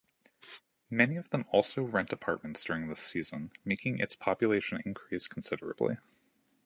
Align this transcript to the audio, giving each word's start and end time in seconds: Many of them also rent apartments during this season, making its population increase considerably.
Many 0.89 1.15
of 1.15 1.29
them 1.29 1.45
also 1.51 1.83
rent 1.83 2.11
apartments 2.11 2.63
during 2.63 2.87
this 2.87 3.01
season, 3.01 3.51
making 3.63 3.99
its 3.99 4.15
population 4.15 4.81
increase 4.83 5.27
considerably. 5.27 5.97